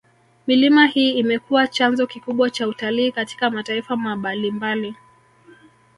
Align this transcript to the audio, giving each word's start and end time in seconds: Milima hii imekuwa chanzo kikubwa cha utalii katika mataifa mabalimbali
Milima 0.47 0.85
hii 0.85 1.11
imekuwa 1.11 1.67
chanzo 1.67 2.07
kikubwa 2.07 2.49
cha 2.49 2.67
utalii 2.67 3.11
katika 3.11 3.49
mataifa 3.49 3.95
mabalimbali 3.95 4.95